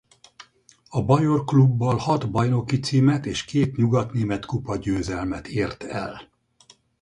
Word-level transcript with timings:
A 0.89 1.03
bajor 1.05 1.43
klubbal 1.45 1.97
hat 1.97 2.31
bajnoki 2.31 2.79
címet 2.79 3.25
és 3.25 3.45
két 3.45 3.75
nyugatnémet 3.75 4.45
kupa 4.45 4.75
győzelmet 4.75 5.47
ért 5.47 5.83
el. 5.83 6.21